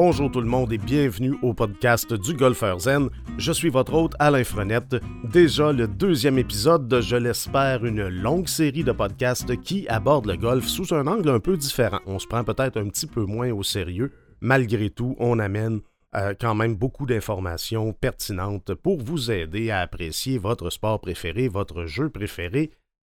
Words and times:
Bonjour 0.00 0.30
tout 0.30 0.40
le 0.40 0.46
monde 0.46 0.72
et 0.72 0.78
bienvenue 0.78 1.34
au 1.42 1.54
podcast 1.54 2.14
du 2.14 2.32
Golfeur 2.32 2.78
Zen. 2.78 3.08
Je 3.36 3.50
suis 3.50 3.68
votre 3.68 3.94
hôte 3.94 4.14
Alain 4.20 4.44
Frenette. 4.44 4.94
Déjà 5.24 5.72
le 5.72 5.88
deuxième 5.88 6.38
épisode 6.38 6.86
de, 6.86 7.00
je 7.00 7.16
l'espère, 7.16 7.84
une 7.84 8.06
longue 8.06 8.46
série 8.46 8.84
de 8.84 8.92
podcasts 8.92 9.60
qui 9.60 9.88
abordent 9.88 10.28
le 10.28 10.36
golf 10.36 10.68
sous 10.68 10.94
un 10.94 11.08
angle 11.08 11.30
un 11.30 11.40
peu 11.40 11.56
différent. 11.56 11.98
On 12.06 12.20
se 12.20 12.28
prend 12.28 12.44
peut-être 12.44 12.76
un 12.76 12.86
petit 12.86 13.08
peu 13.08 13.24
moins 13.24 13.50
au 13.50 13.64
sérieux. 13.64 14.12
Malgré 14.40 14.88
tout, 14.88 15.16
on 15.18 15.40
amène 15.40 15.80
euh, 16.14 16.32
quand 16.40 16.54
même 16.54 16.76
beaucoup 16.76 17.04
d'informations 17.04 17.92
pertinentes 17.92 18.74
pour 18.74 19.02
vous 19.02 19.32
aider 19.32 19.72
à 19.72 19.80
apprécier 19.80 20.38
votre 20.38 20.70
sport 20.70 21.00
préféré, 21.00 21.48
votre 21.48 21.86
jeu 21.86 22.08
préféré, 22.08 22.70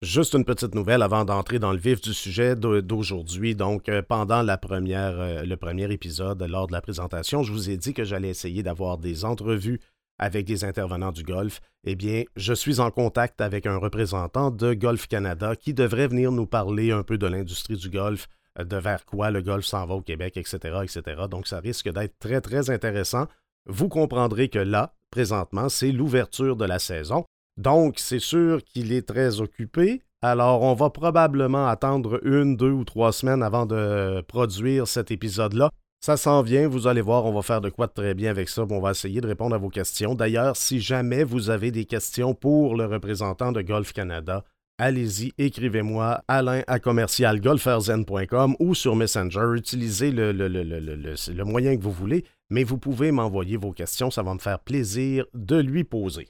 Juste 0.00 0.32
une 0.32 0.46
petite 0.46 0.74
nouvelle 0.74 1.02
avant 1.02 1.26
d'entrer 1.26 1.58
dans 1.58 1.72
le 1.72 1.78
vif 1.78 2.00
du 2.00 2.14
sujet 2.14 2.56
d'aujourd'hui. 2.56 3.54
Donc, 3.54 3.90
euh, 3.90 4.00
pendant 4.00 4.40
la 4.40 4.56
première, 4.56 5.20
euh, 5.20 5.42
le 5.42 5.56
premier 5.58 5.92
épisode, 5.92 6.42
lors 6.44 6.66
de 6.66 6.72
la 6.72 6.80
présentation, 6.80 7.42
je 7.42 7.52
vous 7.52 7.68
ai 7.68 7.76
dit 7.76 7.92
que 7.92 8.04
j'allais 8.04 8.30
essayer 8.30 8.62
d'avoir 8.62 8.96
des 8.96 9.26
entrevues 9.26 9.82
avec 10.18 10.46
des 10.46 10.64
intervenants 10.64 11.12
du 11.12 11.24
golf. 11.24 11.60
Eh 11.84 11.94
bien, 11.94 12.24
je 12.36 12.54
suis 12.54 12.80
en 12.80 12.90
contact 12.90 13.42
avec 13.42 13.66
un 13.66 13.76
représentant 13.76 14.50
de 14.50 14.72
Golf 14.72 15.08
Canada 15.08 15.56
qui 15.56 15.74
devrait 15.74 16.08
venir 16.08 16.32
nous 16.32 16.46
parler 16.46 16.90
un 16.90 17.02
peu 17.02 17.18
de 17.18 17.26
l'industrie 17.26 17.76
du 17.76 17.90
golf, 17.90 18.28
de 18.58 18.76
vers 18.76 19.04
quoi 19.04 19.30
le 19.30 19.42
golf 19.42 19.64
s'en 19.64 19.86
va 19.86 19.94
au 19.94 20.02
Québec, 20.02 20.36
etc., 20.36 20.58
etc. 20.82 21.22
Donc, 21.30 21.46
ça 21.46 21.60
risque 21.60 21.90
d'être 21.90 22.18
très, 22.18 22.40
très 22.40 22.70
intéressant. 22.70 23.26
Vous 23.66 23.88
comprendrez 23.88 24.48
que 24.48 24.58
là, 24.58 24.94
présentement, 25.10 25.68
c'est 25.68 25.92
l'ouverture 25.92 26.56
de 26.56 26.64
la 26.64 26.78
saison. 26.78 27.24
Donc, 27.56 27.98
c'est 27.98 28.20
sûr 28.20 28.62
qu'il 28.64 28.92
est 28.92 29.06
très 29.06 29.40
occupé. 29.40 30.02
Alors, 30.22 30.62
on 30.62 30.74
va 30.74 30.90
probablement 30.90 31.66
attendre 31.66 32.20
une, 32.26 32.56
deux 32.56 32.70
ou 32.70 32.84
trois 32.84 33.12
semaines 33.12 33.42
avant 33.42 33.66
de 33.66 34.22
produire 34.28 34.86
cet 34.86 35.10
épisode-là. 35.10 35.70
Ça 36.02 36.16
s'en 36.16 36.40
vient, 36.40 36.66
vous 36.66 36.86
allez 36.86 37.02
voir, 37.02 37.26
on 37.26 37.32
va 37.32 37.42
faire 37.42 37.60
de 37.60 37.68
quoi 37.68 37.86
de 37.86 37.92
très 37.92 38.14
bien 38.14 38.30
avec 38.30 38.48
ça. 38.48 38.64
On 38.68 38.80
va 38.80 38.92
essayer 38.92 39.20
de 39.20 39.26
répondre 39.26 39.54
à 39.54 39.58
vos 39.58 39.68
questions. 39.68 40.14
D'ailleurs, 40.14 40.56
si 40.56 40.80
jamais 40.80 41.24
vous 41.24 41.50
avez 41.50 41.70
des 41.70 41.84
questions 41.84 42.34
pour 42.34 42.74
le 42.74 42.86
représentant 42.86 43.52
de 43.52 43.60
Golf 43.60 43.92
Canada, 43.92 44.44
allez-y, 44.80 45.32
écrivez-moi 45.38 46.24
alain 46.26 46.62
à 46.66 46.80
commercialgolferzen.com 46.80 48.56
ou 48.58 48.74
sur 48.74 48.96
Messenger. 48.96 49.52
Utilisez 49.54 50.10
le, 50.10 50.32
le, 50.32 51.44
moyen 51.44 51.76
que 51.76 51.82
vous 51.82 51.92
voulez, 51.92 52.24
mais 52.48 52.64
vous 52.64 52.78
pouvez 52.78 53.12
m'envoyer 53.12 53.58
vos 53.58 53.72
questions. 53.72 54.10
Ça 54.10 54.22
va 54.22 54.34
me 54.34 54.38
faire 54.38 54.58
plaisir 54.58 55.26
de 55.34 55.56
lui 55.56 55.84
poser. 55.84 56.28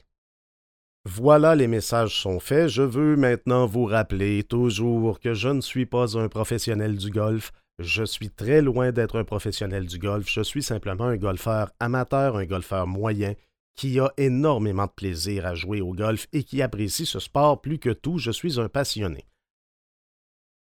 Voilà, 1.05 1.55
les 1.55 1.67
messages 1.67 2.19
sont 2.19 2.39
faits. 2.39 2.67
Je 2.67 2.83
veux 2.83 3.15
maintenant 3.15 3.65
vous 3.65 3.85
rappeler 3.85 4.43
toujours 4.43 5.19
que 5.19 5.33
je 5.33 5.49
ne 5.49 5.61
suis 5.61 5.85
pas 5.85 6.17
un 6.17 6.27
professionnel 6.27 6.97
du 6.97 7.09
golf. 7.09 7.51
Je 7.79 8.03
suis 8.03 8.29
très 8.29 8.61
loin 8.61 8.91
d'être 8.91 9.17
un 9.17 9.23
professionnel 9.23 9.85
du 9.87 9.97
golf. 9.97 10.29
Je 10.29 10.41
suis 10.41 10.61
simplement 10.61 11.05
un 11.05 11.17
golfeur 11.17 11.71
amateur, 11.79 12.35
un 12.35 12.45
golfeur 12.45 12.85
moyen 12.85 13.33
qui 13.75 13.99
a 13.99 14.11
énormément 14.17 14.85
de 14.85 14.91
plaisir 14.91 15.45
à 15.45 15.55
jouer 15.55 15.81
au 15.81 15.93
golf 15.93 16.27
et 16.33 16.43
qui 16.43 16.61
apprécie 16.61 17.05
ce 17.05 17.19
sport 17.19 17.61
plus 17.61 17.79
que 17.79 17.89
tout. 17.89 18.17
Je 18.17 18.31
suis 18.31 18.59
un 18.59 18.69
passionné. 18.69 19.25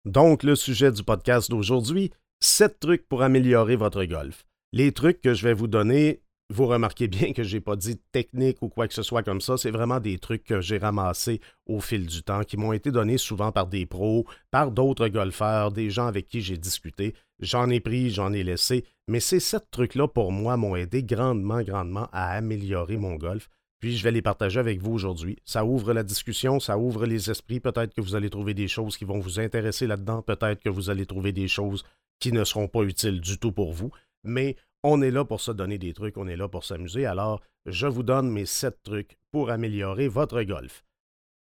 Donc, 0.06 0.44
le 0.44 0.56
sujet 0.56 0.92
du 0.92 1.04
podcast 1.04 1.50
d'aujourd'hui, 1.50 2.12
7 2.42 2.80
trucs 2.80 3.08
pour 3.08 3.22
améliorer 3.22 3.76
votre 3.76 4.04
golf. 4.04 4.46
Les 4.74 4.92
trucs 4.92 5.22
que 5.22 5.34
je 5.34 5.48
vais 5.48 5.54
vous 5.54 5.68
donner, 5.68 6.24
vous 6.50 6.66
remarquez 6.66 7.08
bien 7.08 7.32
que 7.32 7.44
je 7.44 7.56
n'ai 7.56 7.62
pas 7.62 7.76
dit 7.76 7.98
technique 8.12 8.62
ou 8.62 8.70
quoi 8.70 8.88
que 8.88 8.94
ce 8.94 9.02
soit 9.02 9.24
comme 9.24 9.40
ça, 9.40 9.58
c'est 9.58 9.72
vraiment 9.72 10.00
des 10.00 10.18
trucs 10.18 10.44
que 10.44 10.60
j'ai 10.60 10.78
ramassés 10.78 11.40
au 11.68 11.80
fil 11.80 12.06
du 12.06 12.22
temps, 12.22 12.44
qui 12.44 12.58
m'ont 12.58 12.74
été 12.74 12.92
donnés 12.92 13.18
souvent 13.18 13.52
par 13.52 13.68
des 13.68 13.86
pros, 13.86 14.26
par 14.52 14.72
d'autres 14.72 15.08
golfeurs, 15.08 15.72
des 15.72 15.90
gens 15.90 16.08
avec 16.08 16.28
qui 16.28 16.42
j'ai 16.42 16.58
discuté. 16.58 17.16
J'en 17.40 17.70
ai 17.70 17.80
pris, 17.80 18.10
j'en 18.10 18.34
ai 18.34 18.44
laissé, 18.44 18.86
mais 19.08 19.20
ces 19.20 19.40
sept 19.40 19.66
trucs-là, 19.72 20.08
pour 20.08 20.32
moi, 20.32 20.58
m'ont 20.58 20.76
aidé 20.76 21.04
grandement, 21.04 21.62
grandement 21.62 22.08
à 22.12 22.32
améliorer 22.32 22.98
mon 22.98 23.16
golf. 23.16 23.50
Puis 23.80 23.98
je 23.98 24.04
vais 24.04 24.12
les 24.12 24.22
partager 24.22 24.60
avec 24.60 24.82
vous 24.82 24.94
aujourd'hui. 24.94 25.38
Ça 25.44 25.66
ouvre 25.66 25.92
la 25.92 26.04
discussion, 26.04 26.62
ça 26.62 26.78
ouvre 26.78 27.06
les 27.06 27.30
esprits. 27.30 27.60
Peut-être 27.60 27.94
que 27.94 28.00
vous 28.00 28.16
allez 28.16 28.30
trouver 28.30 28.54
des 28.54 28.70
choses 28.70 28.96
qui 28.96 29.04
vont 29.04 29.20
vous 29.20 29.42
intéresser 29.42 29.88
là-dedans. 29.88 30.22
Peut-être 30.22 30.62
que 30.62 30.70
vous 30.70 30.90
allez 30.90 31.06
trouver 31.06 31.34
des 31.34 31.50
choses 31.50 31.84
qui 32.20 32.32
ne 32.32 32.46
seront 32.46 32.70
pas 32.70 32.84
utiles 32.84 33.20
du 33.20 33.38
tout 33.38 33.52
pour 33.52 33.74
vous. 33.74 33.92
Mais 34.24 34.56
on 34.84 35.02
est 35.02 35.12
là 35.12 35.26
pour 35.26 35.42
se 35.42 35.52
donner 35.52 35.78
des 35.78 35.94
trucs, 35.94 36.18
on 36.18 36.28
est 36.28 36.38
là 36.38 36.48
pour 36.48 36.64
s'amuser. 36.64 37.06
Alors, 37.06 37.42
je 37.66 37.88
vous 37.88 38.04
donne 38.04 38.30
mes 38.30 38.46
sept 38.46 38.82
trucs 38.84 39.18
pour 39.32 39.50
améliorer 39.50 40.08
votre 40.08 40.42
golf. 40.44 40.86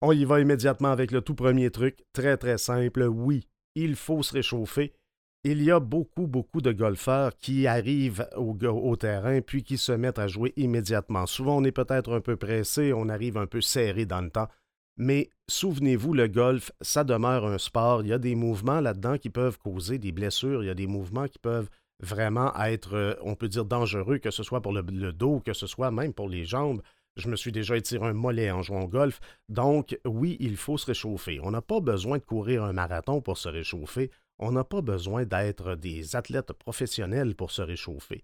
On 0.01 0.11
y 0.11 0.23
va 0.23 0.39
immédiatement 0.39 0.91
avec 0.91 1.09
le 1.09 1.21
tout 1.21 1.33
premier 1.33 1.71
truc, 1.71 2.05
très 2.13 2.37
très 2.37 2.59
simple. 2.59 3.01
Oui, 3.03 3.47
il 3.73 3.95
faut 3.95 4.21
se 4.21 4.33
réchauffer 4.33 4.93
il 5.43 5.63
y 5.63 5.71
a 5.71 5.79
beaucoup, 5.79 6.27
beaucoup 6.27 6.61
de 6.61 6.71
golfeurs 6.71 7.35
qui 7.37 7.67
arrivent 7.67 8.27
au, 8.35 8.95
terrain 8.95 9.41
puis 9.41 9.63
qui 9.63 9.77
se 9.77 9.91
mettent 9.91 10.19
à 10.19 10.27
jouer 10.27 10.53
immédiatement. 10.57 11.25
Souvent, 11.25 11.57
on 11.57 11.63
est 11.63 11.71
peut-être 11.71 12.13
un 12.13 12.21
peu 12.21 12.35
pressé, 12.35 12.91
on 12.93 13.09
arrive 13.09 13.37
un 13.37 13.47
peu 13.47 13.61
serré 13.61 14.05
dans 14.05 14.21
le 14.21 14.29
temps. 14.29 14.47
Mais 14.97 15.29
souvenez-vous, 15.47 16.13
le 16.13 16.27
golf, 16.27 16.71
ça 16.81 17.03
demeure 17.03 17.45
un 17.45 17.59
sport. 17.59 18.01
Il 18.01 18.07
y 18.07 18.13
a 18.13 18.17
des 18.17 18.35
mouvements 18.35 18.81
là-dedans 18.81 19.17
qui 19.17 19.29
peuvent 19.29 19.59
causer 19.59 19.99
des 19.99 20.11
blessures. 20.11 20.63
Il 20.63 20.67
y 20.67 20.71
a 20.71 20.75
des 20.75 20.87
mouvements 20.87 21.27
qui 21.27 21.37
peuvent 21.39 21.69
vraiment 21.99 22.53
être, 22.55 22.95
euh, 22.95 23.13
on 23.21 23.35
peut 23.35 23.47
dire, 23.47 23.65
dangereux, 23.65 24.17
que 24.17 24.31
ce 24.31 24.43
soit 24.43 24.61
pour 24.61 24.73
le, 24.73 24.81
le 24.81 25.13
dos, 25.13 25.39
que 25.39 25.53
ce 25.53 25.67
soit 25.67 25.91
même 25.91 26.13
pour 26.13 26.29
les 26.29 26.45
jambes. 26.45 26.81
Je 27.15 27.29
me 27.29 27.35
suis 27.35 27.51
déjà 27.51 27.77
étiré 27.77 28.05
un 28.05 28.13
mollet 28.13 28.51
en 28.51 28.61
jouant 28.61 28.81
au 28.81 28.87
golf. 28.87 29.19
Donc, 29.49 29.99
oui, 30.05 30.37
il 30.39 30.57
faut 30.57 30.77
se 30.77 30.85
réchauffer. 30.87 31.39
On 31.41 31.51
n'a 31.51 31.61
pas 31.61 31.79
besoin 31.79 32.17
de 32.17 32.23
courir 32.23 32.63
un 32.63 32.73
marathon 32.73 33.21
pour 33.21 33.37
se 33.37 33.49
réchauffer. 33.49 34.11
On 34.39 34.51
n'a 34.51 34.63
pas 34.63 34.81
besoin 34.81 35.25
d'être 35.25 35.75
des 35.75 36.15
athlètes 36.15 36.53
professionnels 36.53 37.35
pour 37.35 37.51
se 37.51 37.61
réchauffer. 37.61 38.23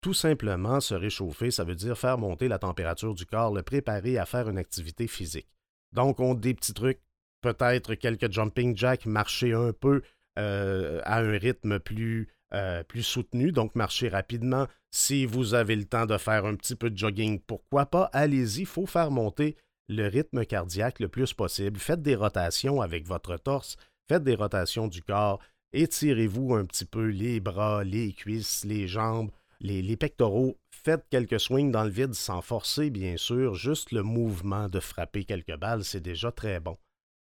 Tout 0.00 0.12
simplement, 0.12 0.80
se 0.80 0.94
réchauffer, 0.94 1.50
ça 1.50 1.64
veut 1.64 1.74
dire 1.74 1.96
faire 1.96 2.18
monter 2.18 2.48
la 2.48 2.58
température 2.58 3.14
du 3.14 3.24
corps, 3.24 3.54
le 3.54 3.62
préparer 3.62 4.18
à 4.18 4.26
faire 4.26 4.50
une 4.50 4.58
activité 4.58 5.06
physique. 5.06 5.48
Donc, 5.92 6.20
on 6.20 6.34
des 6.34 6.52
petits 6.52 6.74
trucs, 6.74 7.00
peut-être 7.40 7.94
quelques 7.94 8.30
jumping 8.30 8.76
jacks, 8.76 9.06
marcher 9.06 9.54
un 9.54 9.72
peu 9.72 10.02
euh, 10.38 11.00
à 11.04 11.20
un 11.20 11.38
rythme 11.38 11.78
plus, 11.78 12.28
euh, 12.52 12.82
plus 12.82 13.02
soutenu, 13.02 13.52
donc 13.52 13.74
marcher 13.74 14.08
rapidement. 14.08 14.66
Si 14.90 15.24
vous 15.24 15.54
avez 15.54 15.76
le 15.76 15.86
temps 15.86 16.06
de 16.06 16.18
faire 16.18 16.44
un 16.44 16.56
petit 16.56 16.76
peu 16.76 16.90
de 16.90 16.98
jogging, 16.98 17.40
pourquoi 17.40 17.86
pas, 17.86 18.10
allez-y, 18.12 18.60
il 18.60 18.66
faut 18.66 18.86
faire 18.86 19.10
monter 19.10 19.56
le 19.88 20.08
rythme 20.08 20.44
cardiaque 20.44 21.00
le 21.00 21.08
plus 21.08 21.32
possible. 21.32 21.78
Faites 21.78 22.02
des 22.02 22.14
rotations 22.14 22.80
avec 22.80 23.06
votre 23.06 23.36
torse, 23.36 23.76
faites 24.08 24.24
des 24.24 24.34
rotations 24.34 24.88
du 24.88 25.02
corps, 25.02 25.40
étirez-vous 25.74 26.54
un 26.54 26.64
petit 26.64 26.84
peu 26.84 27.06
les 27.06 27.40
bras, 27.40 27.84
les 27.84 28.12
cuisses, 28.12 28.64
les 28.64 28.88
jambes, 28.88 29.30
les, 29.60 29.96
pectoraux. 29.96 30.56
Faites 30.70 31.06
quelques 31.10 31.40
swings 31.40 31.72
dans 31.72 31.84
le 31.84 31.90
vide 31.90 32.14
sans 32.14 32.42
forcer, 32.42 32.90
bien 32.90 33.16
sûr. 33.16 33.54
Juste 33.54 33.92
le 33.92 34.02
mouvement 34.02 34.68
de 34.68 34.80
frapper 34.80 35.24
quelques 35.24 35.56
balles, 35.56 35.84
c'est 35.84 36.00
déjà 36.00 36.30
très 36.30 36.60
bon. 36.60 36.76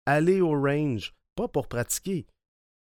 Allez 0.06 0.42
au 0.42 0.52
range, 0.52 1.14
pas 1.36 1.48
pour 1.48 1.68
pratiquer. 1.68 2.26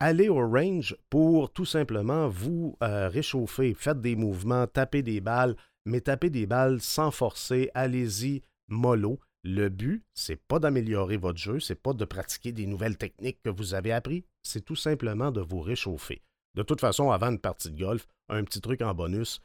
Allez 0.01 0.29
au 0.29 0.47
range 0.49 0.97
pour 1.11 1.53
tout 1.53 1.65
simplement 1.65 2.29
vous 2.29 2.77
euh, 2.83 3.09
réchauffer. 3.09 3.75
Faites 3.75 4.01
des 4.01 4.15
mouvements, 4.15 4.67
tapez 4.67 5.03
des 5.03 5.21
balles, 5.21 5.57
mais 5.85 6.01
tapez 6.01 6.31
des 6.31 6.47
balles 6.47 6.81
sans 6.81 7.11
forcer, 7.11 7.71
allez-y 7.75 8.43
mollo. 8.69 9.19
Le 9.51 9.71
but, 9.71 10.05
c'est 10.13 10.37
pas 10.37 10.59
d'améliorer 10.59 11.17
votre 11.17 11.39
jeu, 11.39 11.59
c'est 11.59 11.83
pas 11.83 11.95
de 11.95 12.05
pratiquer 12.05 12.53
des 12.53 12.67
nouvelles 12.67 12.99
techniques 12.99 13.41
que 13.43 13.49
vous 13.49 13.73
avez 13.73 13.93
appris, 13.93 14.27
c'est 14.43 14.63
tout 14.63 14.77
simplement 14.77 15.31
de 15.31 15.41
vous 15.41 15.63
réchauffer. 15.63 16.21
De 16.55 16.63
toute 16.63 16.83
façon, 16.83 17.11
avant 17.13 17.31
une 17.31 17.39
partie 17.39 17.71
de 17.71 17.79
golf, 17.79 18.07
un 18.29 18.45
petit 18.45 18.61
truc 18.61 18.83
en 18.83 18.93
bonus, 18.93 19.41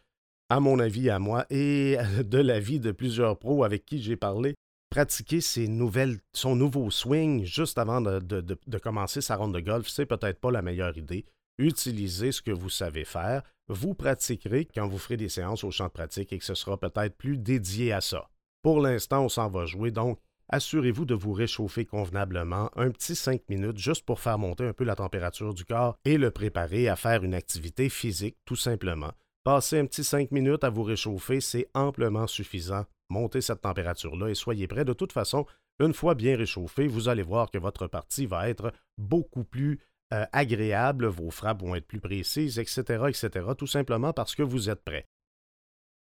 à 0.49 0.59
mon 0.59 0.79
avis, 0.79 1.09
à 1.09 1.19
moi, 1.19 1.45
et 1.49 1.95
de 2.21 2.37
l'avis 2.37 2.81
de 2.81 2.91
plusieurs 2.91 3.39
pros 3.39 3.63
avec 3.63 3.85
qui 3.85 4.03
j'ai 4.03 4.17
parlé, 4.17 4.55
pratiquer 4.89 5.39
ses 5.39 5.69
nouvelles, 5.69 6.19
son 6.33 6.57
nouveau 6.57 6.91
swing 6.91 7.45
juste 7.45 7.77
avant 7.77 8.01
de, 8.01 8.19
de 8.19 8.77
commencer 8.79 9.21
sa 9.21 9.37
ronde 9.37 9.53
de 9.53 9.61
golf, 9.61 9.87
c'est 9.87 10.05
peut-être 10.05 10.41
pas 10.41 10.51
la 10.51 10.61
meilleure 10.61 10.97
idée. 10.97 11.23
Utilisez 11.59 12.33
ce 12.33 12.41
que 12.41 12.51
vous 12.51 12.69
savez 12.69 13.05
faire. 13.05 13.41
Vous 13.69 13.93
pratiquerez 13.93 14.65
quand 14.65 14.85
vous 14.85 14.97
ferez 14.97 15.15
des 15.15 15.29
séances 15.29 15.63
au 15.63 15.71
champ 15.71 15.87
de 15.87 15.91
pratique 15.91 16.33
et 16.33 16.39
que 16.39 16.43
ce 16.43 16.55
sera 16.55 16.77
peut-être 16.77 17.15
plus 17.15 17.37
dédié 17.37 17.93
à 17.93 18.01
ça. 18.01 18.27
Pour 18.63 18.79
l'instant, 18.79 19.25
on 19.25 19.29
s'en 19.29 19.49
va 19.49 19.65
jouer, 19.65 19.91
donc 19.91 20.19
assurez-vous 20.47 21.03
de 21.03 21.13
vous 21.13 21.33
réchauffer 21.33 21.85
convenablement 21.85 22.71
un 22.77 22.91
petit 22.91 23.13
5 23.13 23.41
minutes 23.49 23.77
juste 23.77 24.05
pour 24.05 24.21
faire 24.21 24.39
monter 24.39 24.65
un 24.65 24.71
peu 24.71 24.85
la 24.85 24.95
température 24.95 25.53
du 25.53 25.65
corps 25.65 25.97
et 26.05 26.17
le 26.17 26.31
préparer 26.31 26.87
à 26.87 26.95
faire 26.95 27.25
une 27.25 27.33
activité 27.33 27.89
physique 27.89 28.37
tout 28.45 28.55
simplement. 28.55 29.11
Passez 29.43 29.79
un 29.79 29.85
petit 29.85 30.05
5 30.05 30.31
minutes 30.31 30.63
à 30.63 30.69
vous 30.69 30.83
réchauffer, 30.83 31.41
c'est 31.41 31.67
amplement 31.73 32.25
suffisant. 32.25 32.85
Montez 33.09 33.41
cette 33.41 33.61
température-là 33.61 34.29
et 34.29 34.35
soyez 34.35 34.67
prêt. 34.67 34.85
De 34.85 34.93
toute 34.93 35.11
façon, 35.11 35.45
une 35.81 35.93
fois 35.93 36.15
bien 36.15 36.37
réchauffé, 36.37 36.87
vous 36.87 37.09
allez 37.09 37.23
voir 37.23 37.51
que 37.51 37.57
votre 37.57 37.87
partie 37.87 38.25
va 38.25 38.47
être 38.47 38.71
beaucoup 38.97 39.43
plus 39.43 39.81
euh, 40.13 40.25
agréable, 40.31 41.07
vos 41.07 41.31
frappes 41.31 41.61
vont 41.61 41.75
être 41.75 41.87
plus 41.87 41.99
précises, 41.99 42.59
etc., 42.59 43.03
etc., 43.09 43.29
tout 43.57 43.67
simplement 43.67 44.13
parce 44.13 44.35
que 44.35 44.43
vous 44.43 44.69
êtes 44.69 44.85
prêt. 44.85 45.05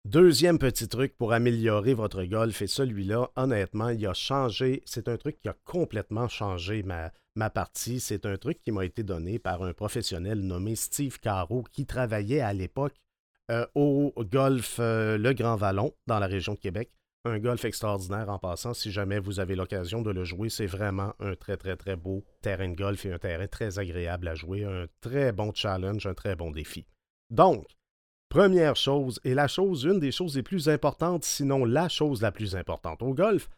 Deuxième 0.05 0.59
petit 0.59 0.87
truc 0.87 1.17
pour 1.17 1.33
améliorer 1.33 1.93
votre 1.93 2.23
golf, 2.23 2.61
et 2.61 2.67
celui-là, 2.67 3.29
honnêtement, 3.35 3.89
il 3.89 4.07
a 4.07 4.13
changé, 4.13 4.81
c'est 4.85 5.09
un 5.09 5.17
truc 5.17 5.39
qui 5.41 5.49
a 5.49 5.55
complètement 5.65 6.27
changé 6.29 6.83
ma, 6.83 7.11
ma 7.35 7.49
partie. 7.49 7.99
C'est 7.99 8.25
un 8.25 8.37
truc 8.37 8.61
qui 8.61 8.71
m'a 8.71 8.85
été 8.85 9.03
donné 9.03 9.39
par 9.39 9.63
un 9.63 9.73
professionnel 9.73 10.39
nommé 10.39 10.75
Steve 10.75 11.19
Caro 11.19 11.63
qui 11.71 11.85
travaillait 11.85 12.39
à 12.39 12.53
l'époque 12.53 12.95
euh, 13.51 13.65
au 13.75 14.13
golf 14.19 14.77
euh, 14.79 15.17
Le 15.17 15.33
Grand 15.33 15.55
Vallon 15.55 15.93
dans 16.07 16.19
la 16.19 16.27
région 16.27 16.53
de 16.53 16.59
Québec. 16.59 16.91
Un 17.25 17.39
golf 17.39 17.65
extraordinaire 17.65 18.29
en 18.29 18.39
passant. 18.39 18.73
Si 18.73 18.91
jamais 18.91 19.19
vous 19.19 19.41
avez 19.41 19.55
l'occasion 19.55 20.01
de 20.01 20.11
le 20.11 20.23
jouer, 20.23 20.49
c'est 20.49 20.65
vraiment 20.65 21.13
un 21.19 21.35
très, 21.35 21.57
très, 21.57 21.75
très 21.75 21.97
beau 21.97 22.23
terrain 22.41 22.69
de 22.69 22.75
golf 22.75 23.05
et 23.05 23.11
un 23.11 23.19
terrain 23.19 23.47
très 23.47 23.79
agréable 23.79 24.29
à 24.29 24.35
jouer. 24.35 24.63
Un 24.63 24.85
très 25.01 25.33
bon 25.33 25.51
challenge, 25.53 26.07
un 26.07 26.13
très 26.13 26.37
bon 26.37 26.51
défi. 26.51 26.85
Donc, 27.29 27.65
Première 28.29 28.75
chose, 28.75 29.19
et 29.23 29.33
la 29.33 29.47
chose, 29.47 29.85
une 29.85 29.99
des 29.99 30.11
choses 30.11 30.35
les 30.35 30.43
plus 30.43 30.69
importantes, 30.69 31.23
sinon 31.23 31.65
la 31.65 31.89
chose 31.89 32.21
la 32.21 32.31
plus 32.31 32.55
importante 32.55 33.01
au 33.01 33.15
golf, 33.15 33.49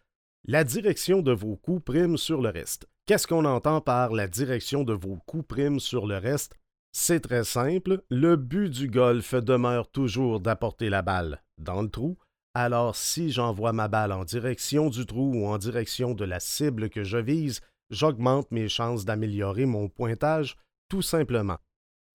la 0.46 0.64
direction 0.64 1.22
de 1.22 1.34
vos 1.34 1.58
coups 1.58 1.84
prime 1.84 2.16
sur 2.16 2.42
le 2.42 2.48
reste. 2.48 2.88
Qu'est-ce 3.06 3.28
qu'on 3.28 3.44
entend 3.44 3.82
par 3.82 4.14
la 4.14 4.30
direction 4.30 4.86
de 4.86 4.94
vos 4.94 5.18
coups 5.26 5.46
prime 5.46 5.82
sur 5.82 6.08
le 6.08 6.18
reste? 6.18 6.56
C'est 6.94 7.20
très 7.20 7.44
simple, 7.44 8.02
le 8.10 8.38
but 8.38 8.70
du 8.70 8.88
golf 8.88 9.36
demeure 9.36 9.92
toujours 9.92 10.40
d'apporter 10.40 10.90
la 10.90 11.02
balle 11.02 11.44
dans 11.58 11.82
le 11.82 11.90
trou, 11.90 12.18
alors 12.54 12.96
si 12.96 13.30
j'envoie 13.30 13.74
ma 13.74 13.90
balle 13.90 14.14
en 14.14 14.24
direction 14.24 14.90
du 14.90 15.06
trou 15.06 15.34
ou 15.36 15.48
en 15.48 15.58
direction 15.58 16.14
de 16.14 16.24
la 16.24 16.40
cible 16.40 16.90
que 16.90 17.04
je 17.04 17.18
vise, 17.18 17.60
j'augmente 17.90 18.50
mes 18.52 18.70
chances 18.70 19.04
d'améliorer 19.04 19.66
mon 19.66 19.90
pointage 19.90 20.56
tout 20.88 21.02
simplement. 21.02 21.58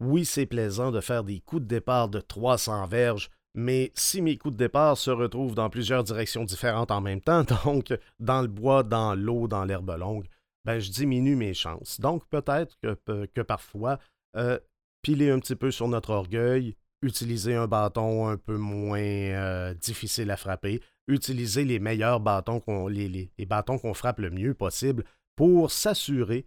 Oui, 0.00 0.25
c'est 0.25 0.46
plaisant 0.46 0.93
de 0.93 1.00
faire 1.00 1.25
des 1.25 1.40
coups 1.40 1.62
de 1.62 1.69
départ 1.69 2.08
de 2.08 2.20
300 2.20 2.87
verges, 2.87 3.31
mais 3.54 3.90
si 3.94 4.20
mes 4.20 4.37
coups 4.37 4.52
de 4.52 4.58
départ 4.58 4.98
se 4.98 5.10
retrouvent 5.10 5.54
dans 5.54 5.70
plusieurs 5.70 6.04
directions 6.04 6.44
différentes 6.44 6.90
en 6.90 7.00
même 7.00 7.22
temps, 7.22 7.44
donc 7.64 7.96
dans 8.20 8.43
le 8.43 8.48
bois, 8.48 8.82
dans 8.82 9.14
l'eau, 9.14 9.48
dans 9.48 9.64
l'herbe 9.64 9.96
longue, 9.98 10.26
ben 10.64 10.78
je 10.78 10.90
diminue 10.90 11.37
mes 11.37 11.54
chances. 11.54 11.98
Donc 12.00 12.26
peut-être 12.28 12.76
que, 12.82 13.43
parfois, 13.43 13.98
euh, 14.37 14.58
piler 15.00 15.31
un 15.31 15.38
petit 15.38 15.56
peu 15.56 15.70
sur 15.70 15.88
notre 15.88 16.10
orgueil, 16.10 16.76
utiliser 17.00 17.54
un 17.54 17.66
bâton 17.66 18.28
un 18.28 18.37
peu 18.37 18.58
moins 18.58 18.98
euh, 18.98 19.72
difficile 19.72 20.31
à 20.31 20.37
frapper, 20.37 20.82
utiliser 21.08 21.64
les 21.64 21.78
meilleurs 21.78 22.20
bâtons, 22.20 22.60
qu'on, 22.60 22.88
les, 22.88 23.08
les 23.08 23.46
bâtons 23.46 23.78
qu'on 23.78 23.94
frappe 23.94 24.19
le 24.19 24.31
mieux 24.31 24.52
possible 24.52 25.04
pour 25.37 25.70
s'assurer 25.70 26.46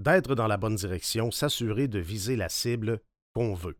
d'être 0.00 0.34
dans 0.34 0.46
la 0.46 0.56
bonne 0.56 0.76
direction, 0.76 1.30
s'assurer 1.30 1.86
de 1.86 1.98
viser 1.98 2.34
la 2.34 2.48
cible 2.48 3.00
qu'on 3.34 3.54
veut. 3.54 3.76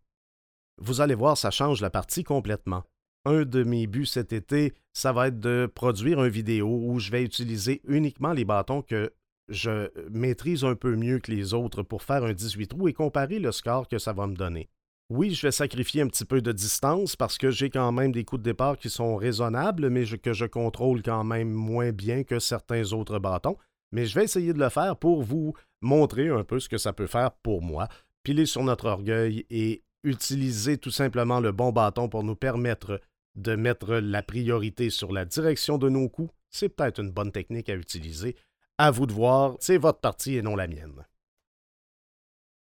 Vous 0.78 1.00
allez 1.00 1.14
voir, 1.14 1.37
ça 1.37 1.50
change 1.50 1.81
la 1.81 1.90
partie 1.90 2.25
complètement. 2.25 2.84
Un 3.25 3.44
de 3.44 3.64
mes 3.64 3.87
buts 3.87 4.06
cet 4.06 4.32
été, 4.32 4.75
ça 4.93 5.12
va 5.12 5.28
être 5.28 5.40
de 5.40 5.70
produire 5.75 6.22
une 6.22 6.31
vidéo 6.31 6.69
où 6.69 6.99
je 6.99 7.11
vais 7.11 7.22
utiliser 7.22 7.81
uniquement 7.87 8.32
les 8.32 8.44
bâtons 8.44 8.82
que 8.82 9.12
je 9.49 9.90
maîtrise 10.11 10.64
un 10.64 10.75
peu 10.75 10.94
mieux 10.94 11.19
que 11.19 11.31
les 11.31 11.55
autres 11.55 11.82
pour 11.82 12.02
faire 12.02 12.25
un 12.25 12.32
18 12.32 12.69
trous 12.69 12.88
et 12.88 12.93
comparer 12.93 13.38
le 13.38 13.52
score 13.52 13.88
que 13.88 13.99
ça 13.99 14.12
va 14.12 14.26
me 14.26 14.37
donner. 14.37 14.69
Oui, 15.11 15.34
je 15.34 15.46
vais 15.46 15.52
sacrifier 15.52 16.02
un 16.02 16.06
petit 16.06 16.25
peu 16.25 16.40
de 16.40 16.52
distance 16.52 17.17
parce 17.17 17.37
que 17.37 17.50
j'ai 17.50 17.69
quand 17.69 17.90
même 17.93 18.12
des 18.12 18.25
coups 18.25 18.40
de 18.40 18.50
départ 18.50 18.78
qui 18.78 18.88
sont 18.88 19.17
raisonnables, 19.17 19.90
mais 19.90 20.05
que 20.05 20.32
je 20.32 20.44
contrôle 20.44 21.02
quand 21.02 21.25
même 21.25 21.50
moins 21.50 21.90
bien 21.90 22.22
que 22.22 22.38
certains 22.38 22.93
autres 22.93 23.19
bâtons 23.19 23.56
mais 23.93 24.06
je 24.06 24.14
vais 24.14 24.25
essayer 24.25 24.52
de 24.52 24.58
le 24.58 24.69
faire 24.69 24.96
pour 24.96 25.22
vous 25.22 25.55
montrer 25.81 26.29
un 26.29 26.44
peu 26.44 26.61
ce 26.61 26.69
que 26.69 26.79
ça 26.79 26.93
peut 26.93 27.06
faire 27.06 27.32
pour 27.32 27.62
moi. 27.62 27.88
Piler 28.23 28.47
sur 28.47 28.62
notre 28.62 28.87
orgueil 28.87 29.47
et 29.50 29.82
utiliser 30.05 30.79
tout 30.79 30.91
simplement 30.91 31.41
le 31.41 31.53
bon 31.53 31.73
bâton 31.73 32.09
pour 32.09 32.25
nous 32.25 32.37
permettre 32.37 33.00
de 33.37 33.55
mettre 33.55 33.94
la 33.94 34.23
priorité 34.23 34.91
sur 34.91 35.12
la 35.12 35.25
direction 35.25 35.79
de 35.79 35.88
nos 35.88 36.09
coups, 36.09 36.32
c'est 36.50 36.69
peut-être 36.69 37.00
une 37.00 37.12
bonne 37.12 37.32
technique 37.32 37.69
à 37.69 37.75
utiliser. 37.75 38.37
À 38.79 38.91
vous 38.91 39.06
de 39.06 39.12
voir, 39.12 39.56
c'est 39.61 39.79
votre 39.79 40.00
partie 40.00 40.37
et 40.37 40.43
non 40.43 40.56
la 40.56 40.67
mienne. 40.67 41.05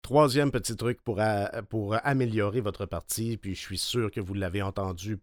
Troisième 0.02 0.52
petit 0.52 0.76
truc 0.76 1.02
pour, 1.02 1.20
améliorer 1.20 2.62
votre 2.62 2.86
partie, 2.86 3.38
puis 3.38 3.56
je 3.56 3.60
suis 3.60 3.78
sûr 3.78 4.10
que 4.10 4.22
vous 4.22 4.34
l'avez 4.34 4.62
entendu 4.62 5.20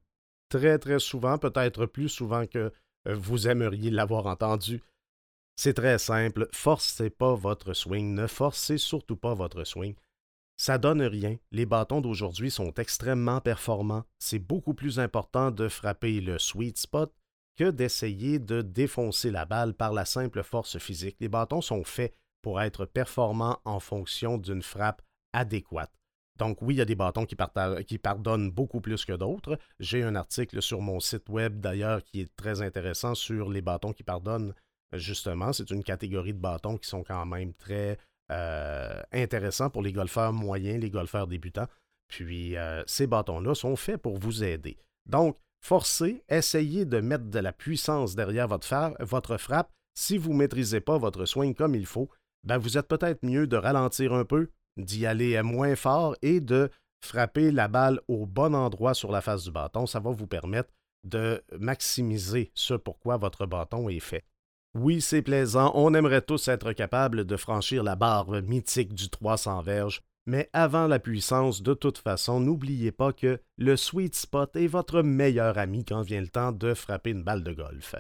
très 0.51 0.79
très 0.79 0.99
souvent, 0.99 1.39
peut-être 1.39 1.87
plus 1.87 2.11
souvent 2.11 2.47
que 2.47 2.71
euh, 3.09 3.15
vous 3.15 3.49
aimeriez 3.49 3.91
l'avoir 3.91 4.27
entendu, 4.27 4.83
c'est 5.57 5.75
très 5.75 5.99
simple, 5.99 6.49
forcez 6.53 7.11
pas 7.11 7.35
votre 7.35 7.75
swing, 7.75 8.15
ne 8.15 8.27
forcez 8.27 8.79
surtout 8.79 9.17
pas 9.17 9.35
votre 9.35 9.65
swing. 9.65 9.95
Ça 10.57 10.79
donne 10.79 11.03
rien. 11.03 11.37
Les 11.51 11.67
bâtons 11.67 12.01
d'aujourd'hui 12.01 12.51
sont 12.51 12.73
extrêmement 12.75 13.41
performants. 13.41 14.05
C'est 14.19 14.39
beaucoup 14.39 14.75
plus 14.75 15.01
important 15.01 15.51
de 15.51 15.69
frapper 15.69 16.21
le 16.21 16.39
sweet 16.39 16.79
spot 16.79 17.13
que 17.57 17.71
d'essayer 17.71 18.39
de 18.39 18.63
défoncer 18.63 19.31
la 19.31 19.45
balle 19.45 19.75
par 19.75 19.93
la 19.93 20.05
simple 20.05 20.43
force 20.43 20.79
physique. 20.79 21.17
Les 21.21 21.29
bâtons 21.29 21.61
sont 21.61 21.85
faits 21.85 22.15
pour 22.43 22.61
être 22.61 22.85
performants 22.85 23.59
en 23.65 23.81
fonction 23.81 24.39
d'une 24.39 24.63
frappe 24.63 25.03
adéquate. 25.33 25.93
Donc 26.37 26.63
oui, 26.63 26.75
il 26.75 26.79
y 26.79 26.81
a 26.81 26.85
des 26.85 26.97
bâtons 26.97 27.27
qui, 27.27 27.37
qui 27.87 27.99
pardonnent 27.99 28.51
beaucoup 28.51 28.81
plus 28.81 29.05
que 29.05 29.13
d'autres. 29.13 29.57
J'ai 29.79 30.03
un 30.03 30.17
article 30.17 30.61
sur 30.61 30.81
mon 30.81 30.99
site 30.99 31.29
web 31.29 31.61
d'ailleurs 31.61 32.03
qui 32.03 32.21
est 32.21 32.37
très 32.37 32.61
intéressant 32.61 33.15
sur 33.15 33.51
les 33.51 33.63
bâtons 33.63 33.93
qui 33.93 34.03
pardonnent 34.03 34.53
justement, 34.99 35.53
c'est 35.53 35.71
une 35.71 35.83
catégorie 35.83 36.35
de 36.35 36.39
bâtons 36.39 36.77
qui 36.77 36.89
sont 36.89 37.03
quand 37.03 37.27
même 37.27 37.55
très 37.55 37.99
euh, 38.31 39.03
intéressants 39.13 39.71
pour 39.71 39.83
les 39.83 39.93
golfeurs 39.93 40.33
moyens, 40.33 40.81
les 40.81 40.91
golfeurs 40.91 41.27
débutants. 41.27 41.69
Puis 42.09 42.57
euh, 42.57 42.83
ces 42.87 43.07
bâtons-là 43.07 43.55
sont 43.55 43.77
faits 43.77 44.01
pour 44.01 44.19
vous 44.19 44.43
aider. 44.43 44.79
Donc, 45.07 45.39
forcez, 45.63 46.23
essayez 46.29 46.85
de 46.85 47.01
mettre 47.01 47.27
de 47.27 47.39
la 47.39 47.53
puissance 47.53 48.15
derrière 48.15 48.49
votre, 48.49 49.37
frappe. 49.37 49.71
Si 49.95 50.19
vous 50.19 50.33
ne 50.33 50.39
maîtrisez 50.39 50.81
pas 50.81 50.99
votre 50.99 51.27
swing 51.27 51.55
comme 51.55 51.75
il 51.75 51.87
faut, 51.87 52.09
ben 52.45 52.59
vous 52.59 52.79
êtes 52.79 52.89
peut-être 52.89 53.23
mieux 53.25 53.47
de 53.47 53.57
ralentir 53.57 54.13
un 54.13 54.25
peu, 54.25 54.51
d'y 54.77 55.07
aller 55.07 55.41
moins 55.43 55.77
fort 55.77 56.17
et 56.23 56.41
de 56.41 56.71
frapper 57.05 57.51
la 57.51 57.69
balle 57.69 58.01
au 58.09 58.27
bon 58.27 58.55
endroit 58.55 58.95
sur 58.95 59.13
la 59.13 59.21
face 59.21 59.45
du 59.45 59.51
bâton. 59.51 59.87
Ça 59.87 60.01
va 60.01 60.11
vous 60.11 60.27
permettre 60.27 60.71
de 61.05 61.43
maximiser 61.59 62.51
ce 62.55 62.75
pourquoi 62.75 63.19
votre 63.19 63.47
bâton 63.47 63.89
est 63.89 64.01
fait. 64.01 64.25
Oui, 64.75 65.01
c'est 65.01 65.23
plaisant, 65.23 65.71
on 65.75 65.95
aimerait 65.95 66.23
tous 66.23 66.49
être 66.49 66.73
capables 66.73 67.25
de 67.25 67.37
franchir 67.37 67.85
la 67.85 67.95
barre 67.95 68.43
mythique 68.43 68.93
du 68.93 69.09
300 69.09 69.63
verges, 69.63 70.03
mais 70.27 70.51
avant 70.53 70.89
la 70.89 70.99
puissance, 70.99 71.63
de 71.63 71.75
toute 71.75 71.99
façon, 71.99 72.41
n'oubliez 72.41 72.91
pas 72.91 73.13
que 73.13 73.39
le 73.57 73.77
sweet 73.77 74.17
spot 74.17 74.57
est 74.57 74.67
votre 74.67 75.03
meilleur 75.03 75.59
ami 75.59 75.85
quand 75.85 76.03
vient 76.03 76.21
le 76.21 76.29
temps 76.29 76.51
de 76.51 76.75
frapper 76.75 77.11
une 77.11 77.23
balle 77.23 77.45
de 77.45 77.53
golf. 77.53 77.95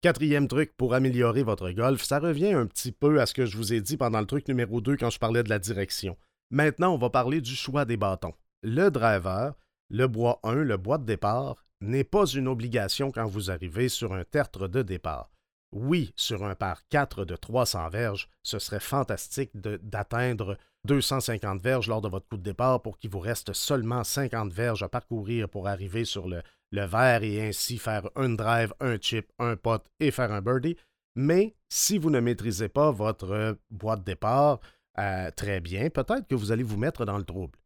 Quatrième 0.00 0.48
truc 0.48 0.76
pour 0.76 0.94
améliorer 0.94 1.44
votre 1.44 1.70
golf, 1.70 2.02
ça 2.02 2.18
revient 2.18 2.52
un 2.52 2.66
petit 2.66 2.92
peu 2.92 3.20
à 3.20 3.26
ce 3.26 3.34
que 3.34 3.46
je 3.46 3.56
vous 3.56 3.72
ai 3.72 3.80
dit 3.80 3.96
pendant 3.96 4.20
le 4.20 4.26
truc 4.26 4.48
numéro 4.48 4.80
2 4.80 4.96
quand 4.96 5.10
je 5.10 5.18
parlais 5.18 5.42
de 5.44 5.50
la 5.50 5.58
direction. 5.60 6.16
Maintenant, 6.50 6.94
on 6.94 6.98
va 6.98 7.10
parler 7.10 7.40
du 7.40 7.54
choix 7.54 7.84
des 7.84 7.96
bâtons. 7.96 8.34
Le 8.62 8.90
driver, 8.90 9.54
le 9.90 10.06
bois 10.06 10.40
1, 10.42 10.54
le 10.54 10.76
bois 10.76 10.98
de 10.98 11.04
départ, 11.04 11.64
n'est 11.80 12.04
pas 12.04 12.26
une 12.26 12.48
obligation 12.48 13.10
quand 13.10 13.26
vous 13.26 13.50
arrivez 13.50 13.88
sur 13.88 14.12
un 14.12 14.24
tertre 14.24 14.68
de 14.68 14.82
départ. 14.82 15.30
Oui, 15.72 16.12
sur 16.16 16.44
un 16.44 16.54
par 16.54 16.86
4 16.88 17.24
de 17.24 17.36
300 17.36 17.90
verges, 17.90 18.28
ce 18.42 18.58
serait 18.58 18.80
fantastique 18.80 19.50
d'atteindre 19.54 20.56
250 20.84 21.60
verges 21.60 21.88
lors 21.88 22.00
de 22.00 22.08
votre 22.08 22.26
coup 22.26 22.38
de 22.38 22.42
départ 22.42 22.80
pour 22.80 22.98
qu'il 22.98 23.10
vous 23.10 23.18
reste 23.18 23.52
seulement 23.52 24.02
50 24.02 24.52
verges 24.52 24.82
à 24.82 24.88
parcourir 24.88 25.48
pour 25.48 25.68
arriver 25.68 26.04
sur 26.04 26.26
le, 26.28 26.42
verre 26.72 27.22
et 27.22 27.48
ainsi 27.48 27.76
faire 27.76 28.08
un 28.16 28.30
drive, 28.30 28.72
un 28.80 28.96
chip, 28.98 29.30
un 29.38 29.56
pot 29.56 29.84
et 30.00 30.10
faire 30.10 30.32
un 30.32 30.40
birdie. 30.40 30.76
Mais 31.16 31.54
si 31.68 31.98
vous 31.98 32.10
ne 32.10 32.20
maîtrisez 32.20 32.68
pas 32.68 32.90
votre 32.90 33.58
boîte 33.70 34.00
de 34.00 34.04
départ 34.04 34.60
euh, 34.98 35.30
très 35.32 35.60
bien, 35.60 35.90
peut-être 35.90 36.26
que 36.26 36.34
vous 36.34 36.50
allez 36.50 36.62
vous 36.62 36.78
mettre 36.78 37.04
dans 37.04 37.18
le 37.18 37.24
trouble. 37.24 37.58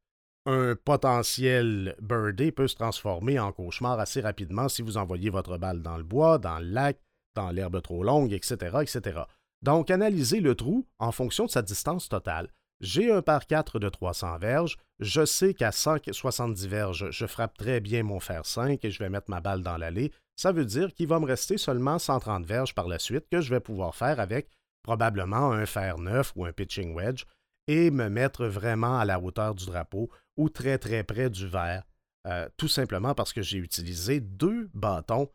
Un 0.44 0.74
potentiel 0.74 1.94
birdie 2.00 2.50
peut 2.50 2.66
se 2.66 2.74
transformer 2.74 3.38
en 3.38 3.52
cauchemar 3.52 4.00
assez 4.00 4.20
rapidement 4.20 4.68
si 4.68 4.82
vous 4.82 4.96
envoyez 4.96 5.30
votre 5.30 5.56
balle 5.56 5.82
dans 5.82 5.96
le 5.96 6.02
bois, 6.02 6.38
dans 6.38 6.58
le 6.58 6.66
lac, 6.66 6.98
dans 7.36 7.50
l'herbe 7.50 7.80
trop 7.80 8.02
longue, 8.02 8.32
etc., 8.32 8.78
etc. 8.82 9.20
Donc, 9.62 9.90
analysez 9.90 10.40
le 10.40 10.56
trou 10.56 10.84
en 10.98 11.12
fonction 11.12 11.46
de 11.46 11.50
sa 11.50 11.62
distance 11.62 12.08
totale. 12.08 12.48
J'ai 12.80 13.12
un 13.12 13.22
par 13.22 13.46
4 13.46 13.78
de 13.78 13.88
300 13.88 14.38
verges. 14.38 14.76
Je 14.98 15.24
sais 15.24 15.54
qu'à 15.54 15.70
170 15.70 16.66
verges, 16.66 17.10
je 17.10 17.26
frappe 17.26 17.56
très 17.56 17.78
bien 17.78 18.02
mon 18.02 18.18
fer 18.18 18.44
5 18.44 18.84
et 18.84 18.90
je 18.90 18.98
vais 18.98 19.08
mettre 19.10 19.30
ma 19.30 19.40
balle 19.40 19.62
dans 19.62 19.76
l'allée. 19.76 20.10
Ça 20.34 20.50
veut 20.50 20.64
dire 20.64 20.92
qu'il 20.92 21.06
va 21.06 21.20
me 21.20 21.26
rester 21.26 21.58
seulement 21.58 22.00
130 22.00 22.44
verges 22.44 22.74
par 22.74 22.88
la 22.88 22.98
suite 22.98 23.28
que 23.30 23.40
je 23.40 23.50
vais 23.50 23.60
pouvoir 23.60 23.94
faire 23.94 24.18
avec 24.18 24.48
probablement 24.82 25.52
un 25.52 25.66
fer 25.66 25.98
9 25.98 26.32
ou 26.34 26.44
un 26.44 26.52
pitching 26.52 26.92
wedge 26.92 27.24
et 27.68 27.92
me 27.92 28.08
mettre 28.08 28.46
vraiment 28.46 28.98
à 28.98 29.04
la 29.04 29.20
hauteur 29.20 29.54
du 29.54 29.66
drapeau 29.66 30.10
ou 30.36 30.48
très 30.48 30.78
très 30.78 31.04
près 31.04 31.30
du 31.30 31.46
verre, 31.46 31.84
euh, 32.26 32.48
tout 32.56 32.68
simplement 32.68 33.14
parce 33.14 33.32
que 33.32 33.42
j'ai 33.42 33.58
utilisé 33.58 34.20
deux 34.20 34.70
bâtons 34.74 35.28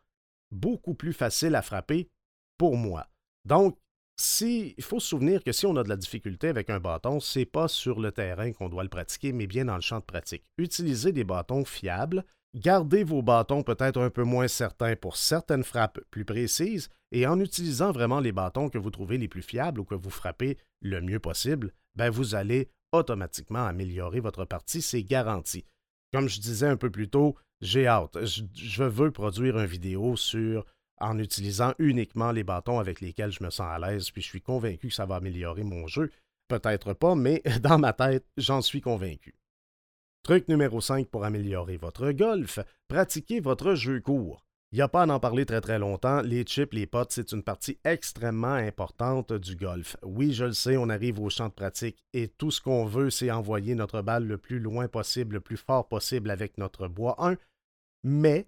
beaucoup 0.50 0.94
plus 0.94 1.12
facile 1.12 1.54
à 1.54 1.62
frapper 1.62 2.08
pour 2.56 2.76
moi. 2.76 3.08
Donc, 3.44 3.78
il 4.40 4.74
faut 4.82 4.98
se 4.98 5.08
souvenir 5.08 5.44
que 5.44 5.52
si 5.52 5.66
on 5.66 5.76
a 5.76 5.84
de 5.84 5.88
la 5.88 5.96
difficulté 5.96 6.48
avec 6.48 6.70
un 6.70 6.80
bâton, 6.80 7.20
c'est 7.20 7.44
pas 7.44 7.68
sur 7.68 8.00
le 8.00 8.10
terrain 8.10 8.52
qu'on 8.52 8.68
doit 8.68 8.82
le 8.82 8.88
pratiquer, 8.88 9.32
mais 9.32 9.46
bien 9.46 9.66
dans 9.66 9.76
le 9.76 9.80
champ 9.80 10.00
de 10.00 10.04
pratique. 10.04 10.44
Utilisez 10.56 11.12
des 11.12 11.22
bâtons 11.22 11.64
fiables, 11.64 12.24
gardez 12.54 13.04
vos 13.04 13.22
bâtons 13.22 13.62
peut-être 13.62 14.00
un 14.00 14.10
peu 14.10 14.24
moins 14.24 14.48
certains 14.48 14.96
pour 14.96 15.16
certaines 15.16 15.62
frappes 15.62 16.00
plus 16.10 16.24
précises, 16.24 16.88
et 17.12 17.26
en 17.26 17.38
utilisant 17.38 17.92
vraiment 17.92 18.18
les 18.18 18.32
bâtons 18.32 18.70
que 18.70 18.78
vous 18.78 18.90
trouvez 18.90 19.18
les 19.18 19.28
plus 19.28 19.42
fiables 19.42 19.80
ou 19.80 19.84
que 19.84 19.94
vous 19.94 20.10
frappez 20.10 20.58
le 20.80 21.00
mieux 21.00 21.20
possible, 21.20 21.72
ben 21.94 22.10
vous 22.10 22.34
allez 22.34 22.70
automatiquement 22.92 23.66
améliorer 23.66 24.20
votre 24.20 24.44
partie, 24.44 24.82
c'est 24.82 25.02
garanti. 25.02 25.64
Comme 26.12 26.28
je 26.28 26.40
disais 26.40 26.66
un 26.66 26.76
peu 26.76 26.90
plus 26.90 27.08
tôt, 27.08 27.36
j'ai 27.60 27.86
hâte. 27.86 28.24
Je, 28.24 28.84
veux 28.84 29.10
produire 29.10 29.58
une 29.58 29.66
vidéo 29.66 30.16
sur 30.16 30.64
en 31.00 31.18
utilisant 31.18 31.74
uniquement 31.78 32.32
les 32.32 32.44
bâtons 32.44 32.78
avec 32.78 33.00
lesquels 33.00 33.30
je 33.30 33.44
me 33.44 33.50
sens 33.50 33.68
à 33.70 33.78
l'aise, 33.78 34.10
puis 34.10 34.22
je 34.22 34.28
suis 34.28 34.40
convaincu 34.40 34.88
que 34.88 34.94
ça 34.94 35.06
va 35.06 35.16
améliorer 35.16 35.62
mon 35.62 35.86
jeu. 35.86 36.10
Peut-être 36.48 36.94
pas, 36.94 37.14
mais 37.14 37.42
dans 37.62 37.78
ma 37.78 37.92
tête, 37.92 38.26
j'en 38.36 38.62
suis 38.62 38.80
convaincu. 38.80 39.34
Truc 40.22 40.48
numéro 40.48 40.80
5 40.80 41.08
pour 41.08 41.24
améliorer 41.24 41.76
votre 41.76 42.10
golf, 42.12 42.58
pratiquez 42.88 43.40
votre 43.40 43.74
jeu 43.74 44.00
court. 44.00 44.47
Il 44.70 44.76
n'y 44.76 44.82
a 44.82 44.88
pas 44.88 45.04
à 45.04 45.08
en 45.08 45.18
parler 45.18 45.46
très 45.46 45.62
très 45.62 45.78
longtemps, 45.78 46.20
les 46.20 46.44
chips, 46.44 46.74
les 46.74 46.86
potes, 46.86 47.12
c'est 47.12 47.32
une 47.32 47.42
partie 47.42 47.78
extrêmement 47.84 48.52
importante 48.52 49.32
du 49.32 49.56
golf. 49.56 49.96
Oui, 50.02 50.34
je 50.34 50.44
le 50.44 50.52
sais, 50.52 50.76
on 50.76 50.90
arrive 50.90 51.20
au 51.20 51.30
champ 51.30 51.48
de 51.48 51.54
pratique 51.54 52.04
et 52.12 52.28
tout 52.28 52.50
ce 52.50 52.60
qu'on 52.60 52.84
veut, 52.84 53.08
c'est 53.08 53.30
envoyer 53.30 53.74
notre 53.74 54.02
balle 54.02 54.26
le 54.26 54.36
plus 54.36 54.58
loin 54.58 54.86
possible, 54.86 55.36
le 55.36 55.40
plus 55.40 55.56
fort 55.56 55.88
possible 55.88 56.30
avec 56.30 56.58
notre 56.58 56.86
bois 56.86 57.16
1. 57.18 57.36
Mais 58.04 58.46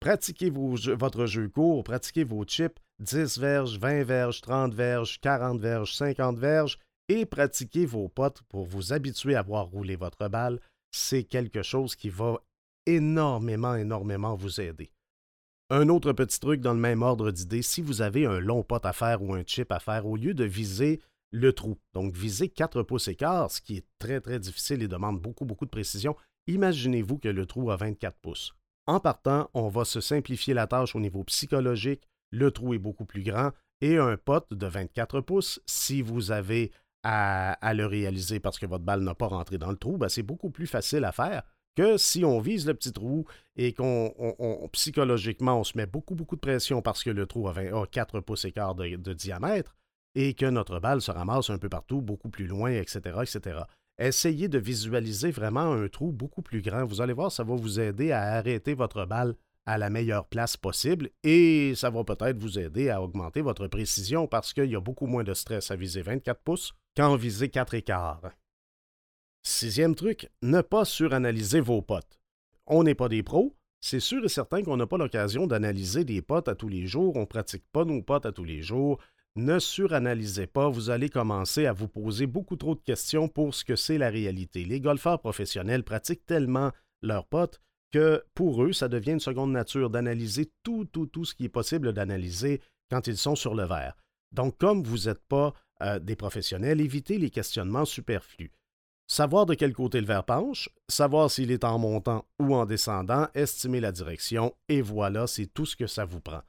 pratiquez 0.00 0.50
votre 0.50 1.26
jeu 1.26 1.48
court, 1.48 1.84
pratiquez 1.84 2.24
vos 2.24 2.42
chips, 2.44 2.80
10 2.98 3.38
verges, 3.38 3.78
20 3.78 4.02
verges, 4.02 4.40
30 4.40 4.74
verges, 4.74 5.20
40 5.20 5.60
verges, 5.60 5.94
50 5.94 6.38
verges, 6.38 6.76
et 7.08 7.24
pratiquez 7.24 7.86
vos 7.86 8.08
potes 8.08 8.42
pour 8.48 8.66
vous 8.66 8.92
habituer 8.92 9.36
à 9.36 9.42
voir 9.42 9.66
rouler 9.66 9.94
votre 9.94 10.26
balle. 10.28 10.58
C'est 10.90 11.22
quelque 11.22 11.62
chose 11.62 11.94
qui 11.94 12.08
va 12.08 12.42
énormément, 12.84 13.76
énormément 13.76 14.34
vous 14.34 14.60
aider. 14.60 14.90
Un 15.74 15.88
autre 15.88 16.12
petit 16.12 16.38
truc 16.38 16.60
dans 16.60 16.74
le 16.74 16.78
même 16.78 17.00
ordre 17.00 17.30
d'idée, 17.30 17.62
si 17.62 17.80
vous 17.80 18.02
avez 18.02 18.26
un 18.26 18.40
long 18.40 18.62
pot 18.62 18.84
à 18.84 18.92
faire 18.92 19.22
ou 19.22 19.32
un 19.32 19.42
chip 19.42 19.72
à 19.72 19.80
faire, 19.80 20.04
au 20.04 20.16
lieu 20.16 20.34
de 20.34 20.44
viser 20.44 21.00
le 21.30 21.54
trou, 21.54 21.78
donc 21.94 22.14
viser 22.14 22.50
4 22.50 22.82
pouces 22.82 23.08
quart, 23.16 23.50
ce 23.50 23.62
qui 23.62 23.78
est 23.78 23.86
très 23.98 24.20
très 24.20 24.38
difficile 24.38 24.82
et 24.82 24.86
demande 24.86 25.18
beaucoup 25.18 25.46
beaucoup 25.46 25.64
de 25.64 25.70
précision, 25.70 26.14
imaginez-vous 26.46 27.16
que 27.16 27.30
le 27.30 27.46
trou 27.46 27.70
a 27.70 27.76
24 27.76 28.18
pouces. 28.18 28.52
En 28.86 29.00
partant, 29.00 29.48
on 29.54 29.68
va 29.68 29.86
se 29.86 30.02
simplifier 30.02 30.52
la 30.52 30.66
tâche 30.66 30.94
au 30.94 31.00
niveau 31.00 31.24
psychologique, 31.24 32.06
le 32.32 32.50
trou 32.50 32.74
est 32.74 32.78
beaucoup 32.78 33.06
plus 33.06 33.22
grand 33.22 33.52
et 33.80 33.96
un 33.96 34.18
pot 34.18 34.44
de 34.50 34.66
24 34.66 35.22
pouces, 35.22 35.58
si 35.64 36.02
vous 36.02 36.32
avez 36.32 36.70
à, 37.02 37.56
le 37.72 37.86
réaliser 37.86 38.40
parce 38.40 38.58
que 38.58 38.66
votre 38.66 38.84
balle 38.84 39.00
n'a 39.00 39.14
pas 39.14 39.28
rentré 39.28 39.56
dans 39.56 39.70
le 39.70 39.78
trou, 39.78 39.96
ben, 39.96 40.10
c'est 40.10 40.22
beaucoup 40.22 40.50
plus 40.50 40.66
facile 40.66 41.06
à 41.06 41.12
faire 41.12 41.44
que 41.74 41.96
si 41.96 42.24
on 42.24 42.40
vise 42.40 42.66
le 42.66 42.74
petit 42.74 42.92
trou 42.92 43.24
et 43.56 43.72
qu'on 43.72 44.68
psychologiquement 44.72 45.60
on 45.60 45.64
se 45.64 45.76
met 45.76 45.86
beaucoup 45.86 46.14
beaucoup 46.14 46.36
de 46.36 46.40
pression 46.40 46.82
parce 46.82 47.02
que 47.02 47.10
le 47.10 47.26
trou 47.26 47.48
a, 47.48 47.86
4 47.86 48.20
pouces 48.20 48.44
et 48.44 48.52
quart 48.52 48.74
de, 48.74 49.12
diamètre 49.12 49.74
et 50.14 50.34
que 50.34 50.46
notre 50.46 50.78
balle 50.80 51.00
se 51.00 51.10
ramasse 51.10 51.50
un 51.50 51.58
peu 51.58 51.68
partout, 51.68 52.02
beaucoup 52.02 52.28
plus 52.28 52.46
loin, 52.46 52.70
etc., 52.70 53.00
etc. 53.22 53.60
Essayez 53.98 54.48
de 54.48 54.58
visualiser 54.58 55.30
vraiment 55.30 55.72
un 55.72 55.88
trou 55.88 56.12
beaucoup 56.12 56.42
plus 56.42 56.60
grand. 56.60 56.84
Vous 56.84 57.00
allez 57.00 57.12
voir, 57.12 57.32
ça 57.32 57.44
va 57.44 57.54
vous 57.54 57.80
aider 57.80 58.12
à 58.12 58.22
arrêter 58.22 58.74
votre 58.74 59.06
balle 59.06 59.34
à 59.64 59.78
la 59.78 59.90
meilleure 59.90 60.26
place 60.26 60.56
possible 60.56 61.10
et 61.22 61.74
ça 61.76 61.90
va 61.90 62.02
peut-être 62.02 62.38
vous 62.38 62.58
aider 62.58 62.90
à 62.90 63.00
augmenter 63.00 63.42
votre 63.42 63.68
précision 63.68 64.26
parce 64.26 64.52
qu'il 64.52 64.70
y 64.70 64.76
a 64.76 64.80
beaucoup 64.80 65.06
moins 65.06 65.24
de 65.24 65.34
stress 65.34 65.70
à 65.70 65.76
viser 65.76 66.02
24 66.02 66.40
pouces 66.42 66.72
qu'en 66.96 67.16
viser 67.16 67.48
4 67.48 67.74
et. 67.74 67.84
Sixième 69.44 69.96
truc, 69.96 70.30
ne 70.42 70.60
pas 70.60 70.84
suranalyser 70.84 71.60
vos 71.60 71.82
potes. 71.82 72.20
On 72.66 72.84
n'est 72.84 72.94
pas 72.94 73.08
des 73.08 73.24
pros, 73.24 73.56
c'est 73.80 73.98
sûr 73.98 74.24
et 74.24 74.28
certain 74.28 74.62
qu'on 74.62 74.76
n'a 74.76 74.86
pas 74.86 74.98
l'occasion 74.98 75.48
d'analyser 75.48 76.04
des 76.04 76.22
potes 76.22 76.46
à 76.46 76.54
tous 76.54 76.68
les 76.68 76.86
jours, 76.86 77.16
on 77.16 77.22
ne 77.22 77.26
pratique 77.26 77.64
pas 77.72 77.84
nos 77.84 78.02
potes 78.02 78.24
à 78.24 78.30
tous 78.30 78.44
les 78.44 78.62
jours. 78.62 79.00
Ne 79.34 79.58
suranalysez 79.58 80.46
pas, 80.46 80.68
vous 80.68 80.90
allez 80.90 81.08
commencer 81.08 81.66
à 81.66 81.72
vous 81.72 81.88
poser 81.88 82.28
beaucoup 82.28 82.54
trop 82.54 82.76
de 82.76 82.80
questions 82.80 83.26
pour 83.26 83.52
ce 83.52 83.64
que 83.64 83.74
c'est 83.74 83.98
la 83.98 84.10
réalité. 84.10 84.64
Les 84.64 84.80
golfeurs 84.80 85.18
professionnels 85.18 85.82
pratiquent 85.82 86.24
tellement 86.24 86.70
leurs 87.02 87.26
potes 87.26 87.60
que 87.90 88.22
pour 88.34 88.62
eux, 88.62 88.72
ça 88.72 88.88
devient 88.88 89.12
une 89.12 89.20
seconde 89.20 89.50
nature 89.50 89.90
d'analyser 89.90 90.52
tout, 90.62 90.84
tout, 90.84 91.06
tout 91.06 91.24
ce 91.24 91.34
qui 91.34 91.46
est 91.46 91.48
possible 91.48 91.92
d'analyser 91.92 92.60
quand 92.90 93.08
ils 93.08 93.16
sont 93.16 93.34
sur 93.34 93.56
le 93.56 93.64
verre. 93.64 93.96
Donc, 94.30 94.56
comme 94.58 94.84
vous 94.84 95.08
n'êtes 95.08 95.24
pas 95.28 95.52
euh, 95.82 95.98
des 95.98 96.14
professionnels, 96.14 96.80
évitez 96.80 97.18
les 97.18 97.30
questionnements 97.30 97.84
superflus 97.84 98.52
savoir 99.06 99.46
de 99.46 99.54
quel 99.54 99.72
côté 99.72 100.00
le 100.00 100.06
verre 100.06 100.24
penche, 100.24 100.68
savoir 100.88 101.30
s'il 101.30 101.50
est 101.50 101.64
en 101.64 101.78
montant 101.78 102.24
ou 102.38 102.54
en 102.54 102.66
descendant, 102.66 103.28
estimer 103.34 103.80
la 103.80 103.92
direction, 103.92 104.54
et 104.68 104.82
voilà, 104.82 105.26
c'est 105.26 105.46
tout 105.46 105.66
ce 105.66 105.76
que 105.76 105.86
ça 105.86 106.04
vous 106.04 106.20
prend. 106.20 106.42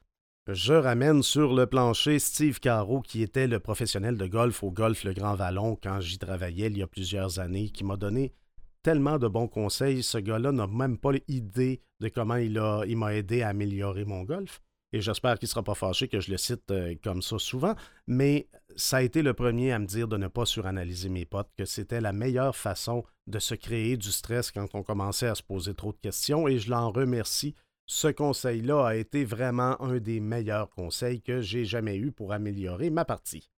Je 0.47 0.73
ramène 0.73 1.23
sur 1.23 1.53
le 1.53 1.67
plancher 1.67 2.19
Steve 2.19 2.59
Caro, 2.59 3.01
qui 3.01 3.21
était 3.21 3.47
le 3.47 3.59
professionnel 3.59 4.17
de 4.17 4.27
golf 4.27 4.61
au 4.61 4.71
Golf 4.71 5.05
Le 5.05 5.13
Grand 5.13 5.35
Vallon 5.35 5.77
quand 5.81 6.01
j'y 6.01 6.17
travaillais 6.17 6.67
il 6.67 6.77
y 6.77 6.83
a 6.83 6.87
plusieurs 6.87 7.39
années, 7.39 7.69
qui 7.69 7.85
m'a 7.85 7.95
donné 7.95 8.33
tellement 8.81 9.17
de 9.17 9.29
bons 9.29 9.47
conseils. 9.47 10.03
Ce 10.03 10.17
gars-là 10.17 10.51
n'a 10.51 10.67
même 10.67 10.97
pas 10.97 11.13
l'idée 11.13 11.81
de 12.01 12.09
comment 12.09 12.35
il 12.35 12.59
m'a 12.97 13.15
aidé 13.15 13.41
à 13.41 13.49
améliorer 13.49 14.03
mon 14.03 14.23
golf 14.23 14.61
et 14.93 15.01
j'espère 15.01 15.39
qu'il 15.39 15.47
ne 15.47 15.49
sera 15.49 15.63
pas 15.63 15.73
fâché 15.73 16.07
que 16.07 16.19
je 16.19 16.31
le 16.31 16.37
cite 16.37 16.69
euh, 16.69 16.93
comme 17.03 17.23
ça 17.23 17.39
souvent, 17.39 17.75
mais 18.07 18.47
ça 18.75 18.97
a 18.97 19.01
été 19.01 19.23
le 19.23 19.33
premier 19.33 19.71
à 19.71 19.79
me 19.79 19.87
dire 19.87 20.07
de 20.07 20.17
ne 20.17 20.27
pas 20.27 20.45
suranalyser 20.45 21.09
mes 21.09 21.25
potes, 21.25 21.49
que 21.57 21.65
c'était 21.65 21.99
la 21.99 22.13
meilleure 22.13 22.55
façon 22.55 23.03
de 23.25 23.39
se 23.39 23.55
créer 23.55 23.97
du 23.97 24.11
stress 24.11 24.51
quand 24.51 24.67
on 24.75 24.83
commençait 24.83 25.27
à 25.27 25.35
se 25.35 25.41
poser 25.43 25.73
trop 25.73 25.91
de 25.91 25.97
questions, 25.97 26.47
et 26.47 26.59
je 26.59 26.69
l'en 26.69 26.91
remercie. 26.91 27.55
Ce 27.85 28.07
conseil-là 28.07 28.85
a 28.85 28.95
été 28.95 29.25
vraiment 29.25 29.81
un 29.81 29.97
des 29.97 30.19
meilleurs 30.19 30.69
conseils 30.69 31.21
que 31.21 31.41
j'ai 31.41 31.65
jamais 31.65 31.97
eu 31.97 32.11
pour 32.11 32.31
améliorer 32.31 32.91
ma 32.91 33.03
partie. 33.03 33.49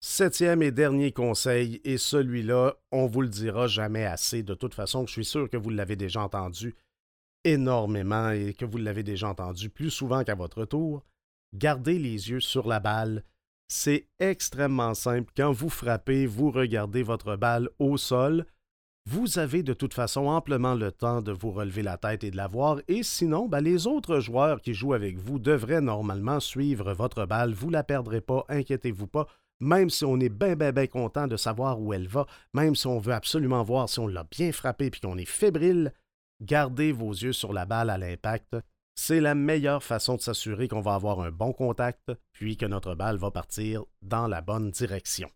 Septième 0.00 0.62
et 0.62 0.72
dernier 0.72 1.12
conseil, 1.12 1.80
et 1.84 1.98
celui-là, 1.98 2.74
on 2.90 3.06
vous 3.06 3.20
le 3.20 3.28
dira 3.28 3.68
jamais 3.68 4.04
assez, 4.04 4.42
de 4.42 4.54
toute 4.54 4.74
façon, 4.74 5.06
je 5.06 5.12
suis 5.12 5.24
sûr 5.24 5.48
que 5.48 5.56
vous 5.56 5.70
l'avez 5.70 5.94
déjà 5.94 6.22
entendu, 6.22 6.74
énormément 7.44 8.30
et 8.30 8.54
que 8.54 8.64
vous 8.64 8.78
l'avez 8.78 9.02
déjà 9.02 9.28
entendu 9.28 9.70
plus 9.70 9.90
souvent 9.90 10.24
qu'à 10.24 10.34
votre 10.34 10.64
tour, 10.64 11.04
gardez 11.54 11.98
les 11.98 12.30
yeux 12.30 12.40
sur 12.40 12.66
la 12.66 12.80
balle. 12.80 13.24
C'est 13.68 14.08
extrêmement 14.18 14.94
simple. 14.94 15.32
Quand 15.36 15.52
vous 15.52 15.70
frappez, 15.70 16.26
vous 16.26 16.50
regardez 16.50 17.02
votre 17.02 17.36
balle 17.36 17.68
au 17.78 17.96
sol. 17.96 18.46
Vous 19.10 19.38
avez 19.38 19.62
de 19.62 19.72
toute 19.72 19.94
façon 19.94 20.26
amplement 20.26 20.74
le 20.74 20.92
temps 20.92 21.22
de 21.22 21.32
vous 21.32 21.50
relever 21.50 21.82
la 21.82 21.96
tête 21.96 22.22
et 22.22 22.30
de 22.30 22.36
la 22.36 22.46
voir, 22.46 22.80
et 22.86 23.02
sinon, 23.02 23.48
ben, 23.48 23.60
les 23.60 23.88
autres 23.88 24.20
joueurs 24.20 24.60
qui 24.60 24.74
jouent 24.74 24.92
avec 24.92 25.18
vous 25.18 25.40
devraient 25.40 25.80
normalement 25.80 26.38
suivre 26.38 26.92
votre 26.92 27.26
balle. 27.26 27.52
Vous 27.52 27.68
la 27.68 27.82
perdrez 27.82 28.20
pas, 28.20 28.44
inquiétez-vous 28.48 29.08
pas, 29.08 29.26
même 29.58 29.90
si 29.90 30.04
on 30.04 30.20
est 30.20 30.28
bien, 30.28 30.54
bien, 30.54 30.70
bien 30.70 30.86
content 30.86 31.26
de 31.26 31.36
savoir 31.36 31.80
où 31.80 31.92
elle 31.92 32.06
va, 32.06 32.26
même 32.54 32.76
si 32.76 32.86
on 32.86 33.00
veut 33.00 33.12
absolument 33.12 33.64
voir 33.64 33.88
si 33.88 33.98
on 33.98 34.06
l'a 34.06 34.24
bien 34.24 34.52
frappé 34.52 34.86
et 34.86 34.90
qu'on 34.90 35.18
est 35.18 35.24
fébrile, 35.24 35.92
Gardez 36.42 36.90
vos 36.90 37.12
yeux 37.12 37.32
sur 37.32 37.52
la 37.52 37.66
balle 37.66 37.88
à 37.88 37.98
l'impact. 37.98 38.56
C'est 38.96 39.20
la 39.20 39.36
meilleure 39.36 39.84
façon 39.84 40.16
de 40.16 40.20
s'assurer 40.20 40.66
qu'on 40.66 40.80
va 40.80 40.94
avoir 40.94 41.20
un 41.20 41.30
bon 41.30 41.52
contact, 41.52 42.10
puis 42.32 42.56
que 42.56 42.66
notre 42.66 42.96
balle 42.96 43.16
va 43.16 43.30
partir 43.30 43.84
dans 44.02 44.26
la 44.26 44.40
bonne 44.40 44.72
direction. 44.72 45.30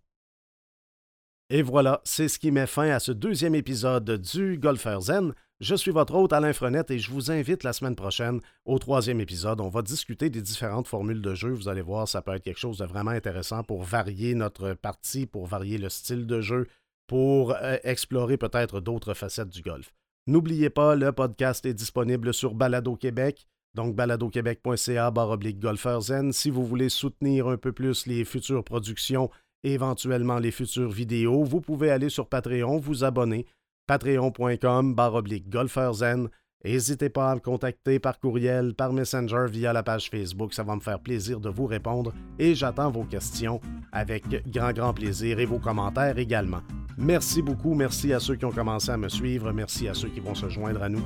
Et 1.48 1.62
voilà, 1.62 2.00
c'est 2.02 2.26
ce 2.26 2.40
qui 2.40 2.50
met 2.50 2.66
fin 2.66 2.90
à 2.90 2.98
ce 2.98 3.12
deuxième 3.12 3.54
épisode 3.54 4.20
du 4.20 4.58
Golfeur 4.58 5.00
Zen. 5.00 5.32
Je 5.60 5.76
suis 5.76 5.92
votre 5.92 6.16
hôte 6.16 6.32
Alain 6.32 6.52
Frenette 6.52 6.90
et 6.90 6.98
je 6.98 7.12
vous 7.12 7.30
invite 7.30 7.62
la 7.62 7.72
semaine 7.72 7.94
prochaine 7.94 8.40
au 8.64 8.80
troisième 8.80 9.20
épisode. 9.20 9.60
On 9.60 9.68
va 9.68 9.82
discuter 9.82 10.28
des 10.28 10.42
différentes 10.42 10.88
formules 10.88 11.22
de 11.22 11.36
jeu. 11.36 11.50
Vous 11.50 11.68
allez 11.68 11.82
voir, 11.82 12.08
ça 12.08 12.20
peut 12.20 12.34
être 12.34 12.42
quelque 12.42 12.58
chose 12.58 12.78
de 12.78 12.84
vraiment 12.84 13.12
intéressant 13.12 13.62
pour 13.62 13.84
varier 13.84 14.34
notre 14.34 14.74
partie, 14.74 15.26
pour 15.26 15.46
varier 15.46 15.78
le 15.78 15.88
style 15.88 16.26
de 16.26 16.40
jeu, 16.40 16.66
pour 17.06 17.54
euh, 17.54 17.76
explorer 17.84 18.36
peut-être 18.36 18.80
d'autres 18.80 19.14
facettes 19.14 19.50
du 19.50 19.62
golf. 19.62 19.94
N'oubliez 20.28 20.70
pas, 20.70 20.96
le 20.96 21.12
podcast 21.12 21.64
est 21.66 21.74
disponible 21.74 22.34
sur 22.34 22.54
Balado 22.54 22.96
Québec, 22.96 23.46
donc 23.74 23.94
baladoquebec.ca 23.94 25.12
oblique 25.14 25.64
zen. 26.00 26.32
Si 26.32 26.50
vous 26.50 26.66
voulez 26.66 26.88
soutenir 26.88 27.46
un 27.46 27.56
peu 27.56 27.72
plus 27.72 28.06
les 28.06 28.24
futures 28.24 28.64
productions, 28.64 29.30
éventuellement 29.62 30.38
les 30.38 30.50
futures 30.50 30.90
vidéos, 30.90 31.44
vous 31.44 31.60
pouvez 31.60 31.90
aller 31.90 32.08
sur 32.08 32.28
Patreon, 32.28 32.78
vous 32.78 33.04
abonner 33.04 33.46
patreon.com 33.86 34.94
baroblique 34.94 35.48
golferzen. 35.48 36.28
N'hésitez 36.66 37.10
pas 37.10 37.30
à 37.30 37.34
me 37.36 37.40
contacter 37.40 38.00
par 38.00 38.18
courriel, 38.18 38.74
par 38.74 38.92
Messenger, 38.92 39.46
via 39.48 39.72
la 39.72 39.84
page 39.84 40.10
Facebook. 40.10 40.52
Ça 40.52 40.64
va 40.64 40.74
me 40.74 40.80
faire 40.80 40.98
plaisir 40.98 41.38
de 41.38 41.48
vous 41.48 41.66
répondre 41.66 42.12
et 42.40 42.56
j'attends 42.56 42.90
vos 42.90 43.04
questions 43.04 43.60
avec 43.92 44.24
grand, 44.50 44.72
grand 44.72 44.92
plaisir 44.92 45.38
et 45.38 45.46
vos 45.46 45.60
commentaires 45.60 46.18
également. 46.18 46.62
Merci 46.98 47.40
beaucoup. 47.40 47.74
Merci 47.74 48.12
à 48.12 48.18
ceux 48.18 48.34
qui 48.34 48.44
ont 48.46 48.50
commencé 48.50 48.90
à 48.90 48.96
me 48.96 49.08
suivre. 49.08 49.52
Merci 49.52 49.86
à 49.86 49.94
ceux 49.94 50.08
qui 50.08 50.18
vont 50.18 50.34
se 50.34 50.48
joindre 50.48 50.82
à 50.82 50.88
nous. 50.88 51.04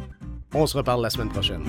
On 0.55 0.67
se 0.67 0.79
reparle 0.79 1.03
la 1.03 1.11
semaine 1.11 1.29
prochaine. 1.29 1.65